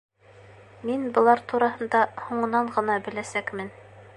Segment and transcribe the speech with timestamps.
[0.89, 3.71] Мин былар тураһында һуңынан ғына беләсәкмен.